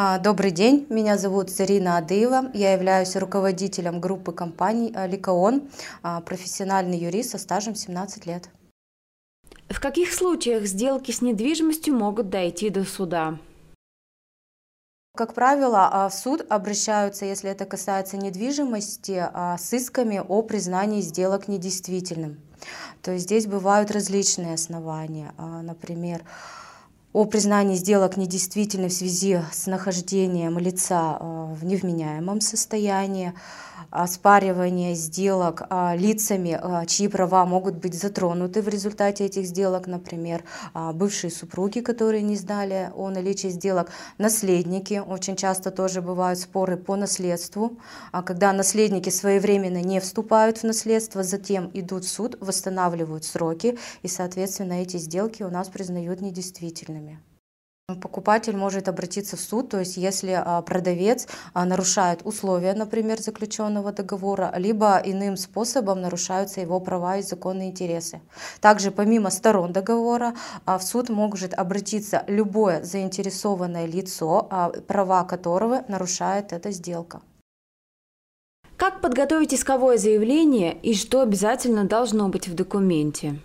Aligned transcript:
А, 0.00 0.20
добрый 0.20 0.52
день, 0.52 0.86
меня 0.90 1.18
зовут 1.18 1.50
Зарина 1.50 1.96
Адыева, 1.96 2.52
я 2.54 2.72
являюсь 2.72 3.16
руководителем 3.16 4.00
группы 4.00 4.30
компаний 4.30 4.92
а, 4.94 5.08
Ликаон, 5.08 5.68
а, 6.04 6.20
профессиональный 6.20 6.96
юрист 6.96 7.30
со 7.30 7.38
стажем 7.38 7.74
17 7.74 8.24
лет. 8.24 8.48
В 9.68 9.80
каких 9.80 10.12
случаях 10.14 10.66
сделки 10.66 11.10
с 11.10 11.20
недвижимостью 11.20 11.96
могут 11.96 12.30
дойти 12.30 12.70
до 12.70 12.84
суда? 12.84 13.40
Как 15.16 15.34
правило, 15.34 16.08
в 16.08 16.14
суд 16.14 16.46
обращаются, 16.48 17.24
если 17.24 17.50
это 17.50 17.64
касается 17.64 18.16
недвижимости, 18.18 19.28
с 19.58 19.72
исками 19.72 20.22
о 20.24 20.42
признании 20.42 21.00
сделок 21.00 21.48
недействительным. 21.48 22.40
То 23.02 23.10
есть 23.10 23.24
здесь 23.24 23.48
бывают 23.48 23.90
различные 23.90 24.54
основания, 24.54 25.34
например, 25.36 26.22
о 27.18 27.24
признании 27.24 27.74
сделок 27.74 28.16
недействительной 28.16 28.90
в 28.90 28.92
связи 28.92 29.40
с 29.50 29.66
нахождением 29.66 30.56
лица 30.56 31.18
э, 31.18 31.54
в 31.60 31.64
невменяемом 31.64 32.40
состоянии, 32.40 33.34
оспаривание 33.90 34.94
сделок 34.94 35.62
а, 35.70 35.94
лицами, 35.96 36.58
а, 36.60 36.84
чьи 36.86 37.08
права 37.08 37.46
могут 37.46 37.76
быть 37.76 37.94
затронуты 37.94 38.60
в 38.62 38.68
результате 38.68 39.24
этих 39.24 39.46
сделок, 39.46 39.86
например, 39.86 40.44
а, 40.74 40.92
бывшие 40.92 41.30
супруги, 41.30 41.80
которые 41.80 42.22
не 42.22 42.36
знали 42.36 42.90
о 42.94 43.08
наличии 43.08 43.48
сделок, 43.48 43.90
наследники, 44.18 45.02
очень 45.04 45.36
часто 45.36 45.70
тоже 45.70 46.02
бывают 46.02 46.38
споры 46.38 46.76
по 46.76 46.96
наследству, 46.96 47.78
когда 48.12 48.52
наследники 48.52 49.08
своевременно 49.08 49.80
не 49.80 50.00
вступают 50.00 50.58
в 50.58 50.64
наследство, 50.64 51.22
затем 51.22 51.70
идут 51.72 52.04
в 52.04 52.08
суд, 52.08 52.36
восстанавливают 52.40 53.24
сроки, 53.24 53.78
и, 54.02 54.08
соответственно, 54.08 54.82
эти 54.82 54.98
сделки 54.98 55.42
у 55.42 55.50
нас 55.50 55.68
признают 55.68 56.20
недействительными. 56.20 57.07
Покупатель 58.02 58.54
может 58.54 58.86
обратиться 58.86 59.38
в 59.38 59.40
суд, 59.40 59.70
то 59.70 59.78
есть 59.78 59.96
если 59.96 60.32
а, 60.32 60.60
продавец 60.60 61.26
а, 61.54 61.64
нарушает 61.64 62.20
условия, 62.24 62.74
например, 62.74 63.18
заключенного 63.18 63.92
договора, 63.92 64.52
либо 64.58 65.00
иным 65.02 65.38
способом 65.38 66.02
нарушаются 66.02 66.60
его 66.60 66.80
права 66.80 67.16
и 67.16 67.22
законные 67.22 67.70
интересы. 67.70 68.20
Также 68.60 68.90
помимо 68.90 69.30
сторон 69.30 69.72
договора 69.72 70.34
а, 70.66 70.76
в 70.76 70.82
суд 70.82 71.08
может 71.08 71.54
обратиться 71.54 72.24
любое 72.26 72.82
заинтересованное 72.82 73.86
лицо, 73.86 74.46
права 74.86 75.24
которого 75.24 75.82
нарушает 75.88 76.52
эта 76.52 76.70
сделка. 76.72 77.22
Как 78.76 79.00
подготовить 79.00 79.54
исковое 79.54 79.96
заявление 79.96 80.76
и 80.82 80.94
что 80.94 81.22
обязательно 81.22 81.84
должно 81.84 82.28
быть 82.28 82.48
в 82.48 82.54
документе? 82.54 83.40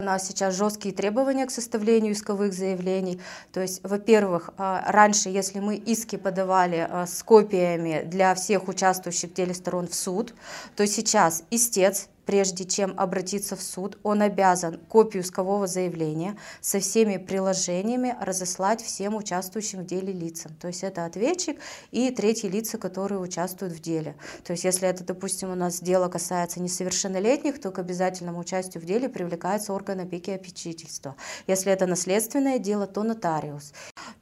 У 0.00 0.02
нас 0.02 0.26
сейчас 0.26 0.54
жесткие 0.54 0.94
требования 0.94 1.44
к 1.44 1.50
составлению 1.50 2.14
исковых 2.14 2.54
заявлений. 2.54 3.20
То 3.52 3.60
есть, 3.60 3.82
во-первых, 3.82 4.48
а, 4.56 4.82
раньше, 4.86 5.28
если 5.28 5.60
мы 5.60 5.76
иски 5.76 6.16
подавали 6.16 6.88
а, 6.88 7.06
с 7.06 7.22
копиями 7.22 8.02
для 8.06 8.34
всех 8.34 8.68
участвующих 8.68 9.32
в 9.32 9.34
деле 9.34 9.52
сторон 9.52 9.88
в 9.88 9.94
суд, 9.94 10.32
то 10.74 10.86
сейчас 10.86 11.44
истец 11.50 12.08
прежде 12.26 12.64
чем 12.64 12.94
обратиться 12.96 13.56
в 13.56 13.62
суд, 13.62 13.98
он 14.02 14.22
обязан 14.22 14.78
копию 14.88 15.22
искового 15.22 15.66
заявления 15.66 16.36
со 16.60 16.80
всеми 16.80 17.16
приложениями 17.16 18.16
разослать 18.20 18.82
всем 18.82 19.16
участвующим 19.16 19.80
в 19.80 19.86
деле 19.86 20.12
лицам. 20.12 20.52
То 20.60 20.68
есть 20.68 20.82
это 20.82 21.04
ответчик 21.04 21.58
и 21.90 22.10
третьи 22.10 22.48
лица, 22.48 22.78
которые 22.78 23.20
участвуют 23.20 23.74
в 23.74 23.80
деле. 23.80 24.16
То 24.44 24.52
есть 24.52 24.64
если 24.64 24.88
это, 24.88 25.04
допустим, 25.04 25.50
у 25.50 25.54
нас 25.54 25.80
дело 25.80 26.08
касается 26.08 26.60
несовершеннолетних, 26.60 27.60
то 27.60 27.70
к 27.70 27.78
обязательному 27.78 28.40
участию 28.40 28.82
в 28.82 28.86
деле 28.86 29.08
привлекается 29.08 29.72
орган 29.72 30.00
опеки 30.00 30.30
и 30.30 30.34
опечительства. 30.34 31.16
Если 31.46 31.72
это 31.72 31.86
наследственное 31.86 32.58
дело, 32.58 32.86
то 32.86 33.02
нотариус. 33.02 33.72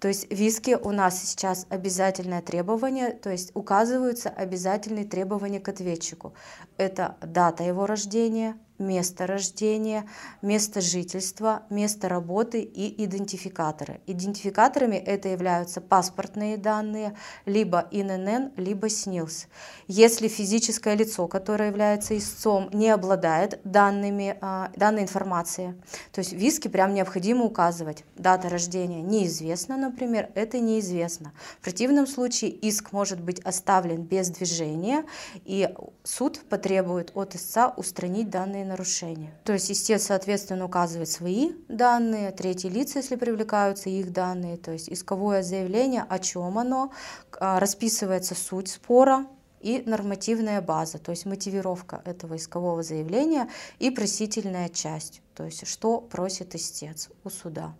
То 0.00 0.08
есть 0.08 0.28
в 0.30 0.40
иске 0.40 0.76
у 0.76 0.92
нас 0.92 1.22
сейчас 1.22 1.66
обязательное 1.70 2.40
требование, 2.40 3.10
то 3.12 3.30
есть 3.30 3.50
указываются 3.54 4.28
обязательные 4.28 5.04
требования 5.04 5.60
к 5.60 5.68
ответчику. 5.68 6.34
Это 6.76 7.16
дата 7.20 7.64
его 7.64 7.86
рождения, 7.86 8.56
место 8.78 9.26
рождения, 9.26 10.08
место 10.42 10.80
жительства, 10.80 11.62
место 11.70 12.08
работы 12.08 12.62
и 12.62 13.04
идентификаторы. 13.04 14.00
Идентификаторами 14.06 14.96
это 14.96 15.28
являются 15.28 15.80
паспортные 15.80 16.56
данные, 16.56 17.16
либо 17.46 17.88
ИНН, 17.90 18.52
либо 18.56 18.88
СНИЛС. 18.88 19.46
Если 19.88 20.28
физическое 20.28 20.94
лицо, 20.94 21.26
которое 21.26 21.70
является 21.70 22.16
истцом, 22.16 22.70
не 22.72 22.90
обладает 22.90 23.60
данными, 23.64 24.36
а, 24.40 24.70
данной 24.76 25.02
информацией, 25.02 25.74
то 26.12 26.20
есть 26.20 26.32
в 26.32 26.38
иске 26.38 26.68
прям 26.68 26.94
необходимо 26.94 27.44
указывать 27.44 28.04
дата 28.16 28.48
рождения 28.48 29.02
неизвестна, 29.02 29.76
например, 29.76 30.30
это 30.34 30.60
неизвестно. 30.60 31.32
В 31.60 31.64
противном 31.64 32.06
случае 32.06 32.50
иск 32.50 32.92
может 32.92 33.20
быть 33.20 33.40
оставлен 33.40 34.02
без 34.02 34.28
движения, 34.30 35.04
и 35.44 35.74
суд 36.04 36.40
потребует 36.48 37.12
от 37.14 37.34
истца 37.34 37.72
устранить 37.76 38.30
данные 38.30 38.64
нарушения. 38.68 39.32
То 39.44 39.52
есть 39.52 39.70
истец, 39.70 40.04
соответственно, 40.04 40.64
указывает 40.66 41.08
свои 41.08 41.52
данные, 41.68 42.30
третьи 42.30 42.68
лица, 42.68 43.00
если 43.00 43.16
привлекаются 43.16 43.90
их 43.90 44.12
данные, 44.12 44.56
то 44.56 44.72
есть 44.72 44.88
исковое 44.88 45.42
заявление, 45.42 46.04
о 46.08 46.18
чем 46.18 46.58
оно, 46.58 46.92
а, 47.40 47.58
расписывается 47.58 48.34
суть 48.34 48.68
спора, 48.68 49.26
и 49.60 49.82
нормативная 49.86 50.60
база, 50.60 50.98
то 50.98 51.10
есть 51.10 51.26
мотивировка 51.26 52.00
этого 52.04 52.36
искового 52.36 52.82
заявления 52.82 53.48
и 53.78 53.90
просительная 53.90 54.68
часть, 54.68 55.20
то 55.34 55.44
есть 55.44 55.66
что 55.66 56.00
просит 56.00 56.54
истец 56.54 57.10
у 57.24 57.30
суда. 57.30 57.74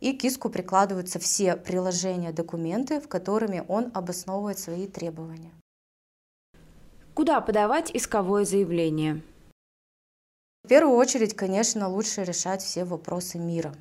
И 0.00 0.12
к 0.12 0.22
иску 0.24 0.50
прикладываются 0.50 1.18
все 1.18 1.56
приложения, 1.56 2.32
документы, 2.32 3.00
в 3.00 3.08
которыми 3.08 3.64
он 3.66 3.90
обосновывает 3.94 4.58
свои 4.58 4.86
требования. 4.86 5.50
Куда 7.14 7.40
подавать 7.40 7.90
исковое 7.92 8.44
заявление? 8.44 9.22
В 10.64 10.66
первую 10.66 10.96
очередь, 10.96 11.36
конечно, 11.36 11.90
лучше 11.90 12.24
решать 12.24 12.62
все 12.62 12.86
вопросы 12.86 13.38
мира. 13.38 13.74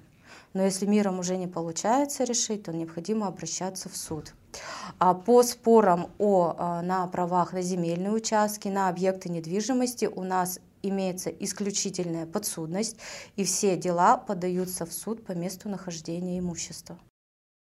Но 0.51 0.63
если 0.63 0.85
миром 0.85 1.17
уже 1.17 1.37
не 1.37 1.47
получается 1.47 2.25
решить, 2.25 2.63
то 2.63 2.73
необходимо 2.73 3.27
обращаться 3.27 3.87
в 3.87 3.95
суд. 3.95 4.33
А 4.99 5.13
по 5.13 5.43
спорам 5.43 6.11
о, 6.19 6.53
а, 6.57 6.81
на 6.81 7.07
правах 7.07 7.53
на 7.53 7.61
земельные 7.61 8.11
участки, 8.11 8.67
на 8.67 8.89
объекты 8.89 9.29
недвижимости 9.29 10.09
у 10.13 10.23
нас 10.23 10.59
имеется 10.81 11.29
исключительная 11.29 12.25
подсудность, 12.25 12.97
и 13.37 13.45
все 13.45 13.77
дела 13.77 14.17
подаются 14.17 14.85
в 14.85 14.91
суд 14.91 15.25
по 15.25 15.31
месту 15.31 15.69
нахождения 15.69 16.37
имущества. 16.37 16.99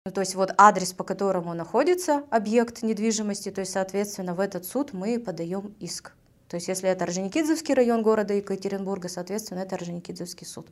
Ну, 0.06 0.12
то 0.12 0.22
есть 0.22 0.34
вот 0.34 0.54
адрес, 0.56 0.94
по 0.94 1.04
которому 1.04 1.53
находится 1.53 2.25
объект 2.30 2.82
недвижимости, 2.82 3.50
то 3.50 3.60
есть, 3.60 3.72
соответственно, 3.72 4.34
в 4.34 4.41
этот 4.41 4.64
суд 4.64 4.94
мы 4.94 5.20
подаем 5.20 5.75
иск. 5.78 6.14
То 6.50 6.56
есть 6.56 6.66
если 6.66 6.88
это 6.88 7.04
Орджоникидзевский 7.04 7.74
район 7.74 8.02
города 8.02 8.34
Екатеринбурга, 8.34 9.08
соответственно, 9.08 9.60
это 9.60 9.76
Орджоникидзевский 9.76 10.44
суд. 10.44 10.66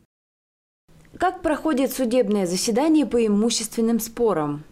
Как 1.16 1.40
проходит 1.40 1.92
судебное 1.92 2.46
заседание 2.46 3.06
по 3.06 3.24
имущественным 3.24 4.00
спорам? 4.00 4.64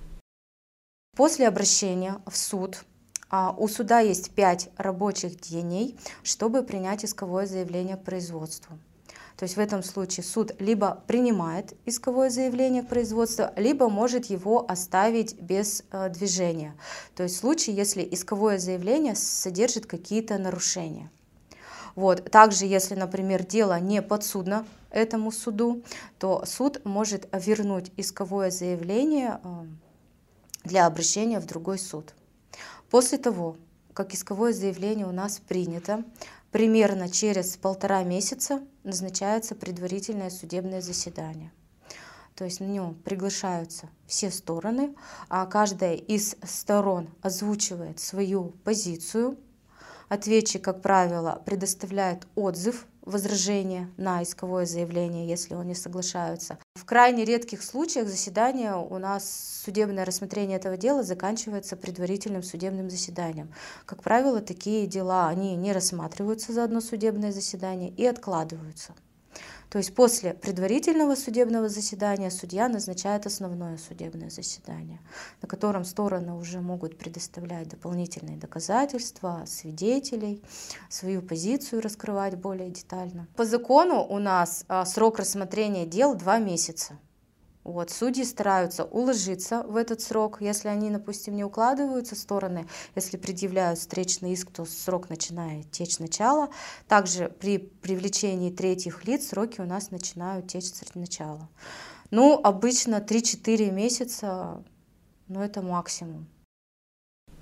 После 1.16 1.46
обращения 1.46 2.20
в 2.26 2.36
суд 2.36 2.84
а, 3.30 3.54
у 3.56 3.68
суда 3.68 4.00
есть 4.00 4.32
пять 4.32 4.68
рабочих 4.76 5.40
дней, 5.40 5.96
чтобы 6.24 6.64
принять 6.64 7.04
исковое 7.04 7.46
заявление 7.46 7.96
к 7.96 8.02
производству. 8.02 8.76
То 9.36 9.42
есть 9.42 9.56
в 9.56 9.60
этом 9.60 9.82
случае 9.82 10.24
суд 10.24 10.52
либо 10.60 11.02
принимает 11.06 11.74
исковое 11.84 12.30
заявление 12.30 12.82
к 12.82 12.88
производству, 12.88 13.47
либо 13.56 13.88
может 13.91 14.26
его 14.26 14.64
оставить 14.69 15.38
без 15.41 15.84
э, 15.91 16.08
движения. 16.08 16.74
То 17.14 17.24
есть 17.24 17.36
в 17.36 17.41
случае, 17.41 17.76
если 17.76 18.02
исковое 18.02 18.58
заявление 18.58 19.14
содержит 19.14 19.84
какие-то 19.86 20.38
нарушения. 20.38 21.10
Вот. 21.94 22.30
Также, 22.30 22.66
если, 22.66 22.94
например, 22.94 23.44
дело 23.44 23.78
не 23.78 24.00
подсудно 24.00 24.66
этому 24.91 25.30
суду, 25.32 25.82
то 26.18 26.44
суд 26.47 26.82
может 26.84 27.28
вернуть 27.32 27.92
исковое 27.98 28.50
заявление 28.50 29.41
э, 29.42 29.48
для 30.64 30.86
обращения 30.86 31.41
в 31.41 31.47
другой 31.47 31.78
суд. 31.78 32.15
После 32.91 33.18
того, 33.18 33.56
как 33.97 34.13
исковое 34.13 34.53
заявление 34.53 35.07
у 35.07 35.10
нас 35.10 35.41
принято, 35.41 36.04
примерно 36.53 37.09
через 37.09 37.57
полтора 37.57 38.04
месяца 38.04 38.60
назначается 38.84 39.54
предварительное 39.54 40.28
судебное 40.28 40.83
заседание. 40.83 41.51
То 42.34 42.45
есть 42.45 42.60
на 42.60 42.66
нем 42.66 42.95
приглашаются 42.95 43.89
все 44.07 44.31
стороны, 44.31 44.95
а 45.31 45.47
каждая 45.47 45.95
из 45.95 46.37
сторон 46.43 47.09
озвучивает 47.22 47.98
свою 47.98 48.53
позицию. 48.65 49.39
Ответчик, 50.08 50.62
как 50.62 50.82
правило, 50.82 51.42
предоставляет 51.44 52.26
отзыв 52.36 52.86
возражение 53.03 53.91
на 53.97 54.22
исковое 54.22 54.66
заявление, 54.66 55.28
если 55.28 55.54
он 55.54 55.66
не 55.66 55.74
соглашаются. 55.74 56.58
В 56.74 56.84
крайне 56.84 57.24
редких 57.24 57.62
случаях 57.62 58.08
заседание 58.08 58.74
у 58.74 58.98
нас, 58.98 59.62
судебное 59.64 60.04
рассмотрение 60.04 60.58
этого 60.58 60.76
дела 60.76 61.03
заканчивается 61.03 61.76
предварительным 61.76 62.42
судебным 62.42 62.91
заседанием. 62.91 63.53
Как 63.84 64.03
правило, 64.03 64.41
такие 64.41 64.86
дела, 64.86 65.28
они 65.28 65.56
не 65.56 65.72
рассматриваются 65.72 66.52
за 66.52 66.64
одно 66.64 66.80
судебное 66.80 67.32
заседание 67.32 67.91
и 67.91 68.04
откладываются. 68.04 68.94
То 69.76 69.80
есть 69.80 69.94
после 69.94 70.32
предварительного 70.32 71.16
судебного 71.16 71.68
заседания 71.68 72.30
судья 72.30 72.66
назначает 72.66 73.26
основное 73.26 73.76
судебное 73.76 74.30
заседание, 74.30 75.00
на 75.42 75.48
котором 75.48 75.84
стороны 75.84 76.32
уже 76.32 76.62
могут 76.62 76.96
предоставлять 76.96 77.68
дополнительные 77.68 78.38
доказательства, 78.38 79.44
свидетелей, 79.46 80.42
свою 80.88 81.20
позицию 81.20 81.82
раскрывать 81.82 82.36
более 82.36 82.70
детально. 82.70 83.28
По 83.36 83.44
закону 83.44 84.02
у 84.02 84.18
нас 84.18 84.64
а, 84.66 84.86
срок 84.86 85.18
рассмотрения 85.18 85.84
дел 85.84 86.14
два 86.14 86.38
месяца. 86.38 86.98
Вот, 87.66 87.91
судьи 87.91 88.22
стараются 88.22 88.84
уложиться 88.84 89.65
в 89.65 89.74
этот 89.74 90.01
срок. 90.01 90.36
Если 90.41 90.68
они, 90.68 90.89
допустим, 90.89 91.34
не 91.34 91.42
укладываются 91.42 92.15
стороны, 92.15 92.68
если 92.95 93.16
предъявляют 93.16 93.80
встречный 93.80 94.34
иск, 94.34 94.53
то 94.53 94.65
срок 94.65 95.10
начинает 95.10 95.68
течь 95.72 95.98
начала. 95.98 96.48
Также 96.86 97.28
при 97.41 97.59
привлечении 97.59 98.53
третьих 98.53 99.04
лиц 99.04 99.30
сроки 99.30 99.60
у 99.60 99.65
нас 99.65 99.91
начинают 99.91 100.47
течь 100.47 100.66
с 100.66 100.95
начала. 100.95 101.48
Ну, 102.13 102.41
обычно 102.41 103.04
3-4 103.04 103.72
месяца, 103.72 104.62
ну, 105.27 105.42
это 105.42 105.60
максимум. 105.60 106.28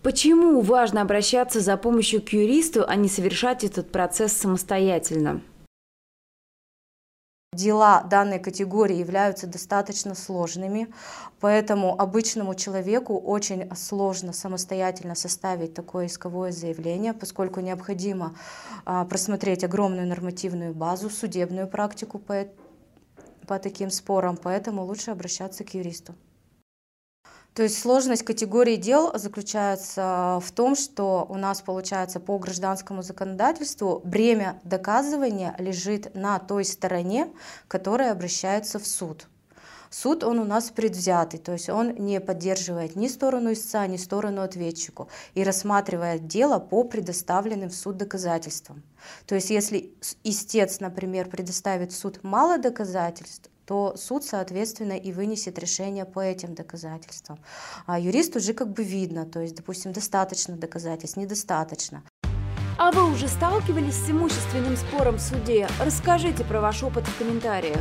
Почему 0.02 0.62
важно 0.62 1.02
обращаться 1.02 1.60
за 1.60 1.76
помощью 1.76 2.22
к 2.22 2.30
юристу, 2.30 2.86
а 2.88 2.96
не 2.96 3.10
совершать 3.10 3.62
этот 3.62 3.92
процесс 3.92 4.32
самостоятельно? 4.32 5.42
Дела 7.54 8.02
данной 8.02 8.38
категории 8.38 8.96
являются 8.96 9.46
достаточно 9.46 10.14
сложными, 10.14 10.88
поэтому 11.40 12.00
обычному 12.00 12.54
человеку 12.54 13.16
очень 13.16 13.74
сложно 13.76 14.32
самостоятельно 14.32 15.14
составить 15.14 15.74
такое 15.74 16.06
исковое 16.06 16.52
заявление, 16.52 17.12
поскольку 17.14 17.60
необходимо 17.60 18.34
а, 18.84 19.04
просмотреть 19.04 19.64
огромную 19.64 20.06
нормативную 20.06 20.74
базу, 20.74 21.10
судебную 21.10 21.68
практику 21.68 22.18
по, 22.18 22.46
по 23.46 23.58
таким 23.58 23.90
спорам, 23.90 24.36
поэтому 24.36 24.84
лучше 24.84 25.12
обращаться 25.12 25.64
к 25.64 25.74
юристу. 25.74 26.14
То 27.54 27.62
есть 27.62 27.78
сложность 27.78 28.24
категории 28.24 28.74
дел 28.74 29.16
заключается 29.16 30.40
в 30.44 30.50
том, 30.52 30.74
что 30.74 31.24
у 31.28 31.36
нас 31.36 31.60
получается 31.60 32.18
по 32.18 32.36
гражданскому 32.38 33.02
законодательству 33.02 34.02
бремя 34.04 34.60
доказывания 34.64 35.54
лежит 35.58 36.12
на 36.16 36.40
той 36.40 36.64
стороне, 36.64 37.28
которая 37.68 38.10
обращается 38.10 38.80
в 38.80 38.86
суд. 38.86 39.28
Суд, 39.90 40.24
он 40.24 40.38
у 40.38 40.44
нас 40.44 40.70
предвзятый, 40.70 41.38
то 41.38 41.52
есть 41.52 41.68
он 41.68 41.94
не 41.94 42.20
поддерживает 42.20 42.96
ни 42.96 43.08
сторону 43.08 43.52
истца, 43.52 43.86
ни 43.86 43.96
сторону 43.96 44.42
ответчику 44.42 45.08
и 45.34 45.44
рассматривает 45.44 46.26
дело 46.26 46.58
по 46.58 46.84
предоставленным 46.84 47.70
в 47.70 47.74
суд 47.74 47.96
доказательствам. 47.96 48.82
То 49.26 49.34
есть 49.34 49.50
если 49.50 49.94
истец, 50.22 50.80
например, 50.80 51.28
предоставит 51.28 51.92
в 51.92 51.96
суд 51.96 52.22
мало 52.22 52.58
доказательств, 52.58 53.50
то 53.66 53.96
суд, 53.96 54.24
соответственно, 54.24 54.92
и 54.92 55.12
вынесет 55.12 55.58
решение 55.58 56.04
по 56.04 56.20
этим 56.20 56.54
доказательствам. 56.54 57.38
А 57.86 57.98
юрист 57.98 58.36
уже 58.36 58.52
как 58.52 58.72
бы 58.72 58.82
видно, 58.82 59.24
то 59.24 59.40
есть, 59.40 59.56
допустим, 59.56 59.92
достаточно 59.92 60.56
доказательств, 60.56 61.16
недостаточно. 61.16 62.02
А 62.76 62.90
вы 62.90 63.10
уже 63.10 63.28
сталкивались 63.28 63.94
с 63.94 64.10
имущественным 64.10 64.76
спором 64.76 65.16
в 65.16 65.20
суде? 65.20 65.68
Расскажите 65.80 66.44
про 66.44 66.60
ваш 66.60 66.82
опыт 66.82 67.06
в 67.06 67.18
комментариях. 67.18 67.80